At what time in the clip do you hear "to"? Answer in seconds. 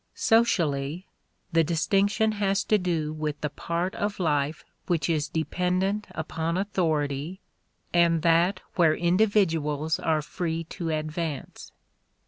2.63-2.79, 10.73-10.89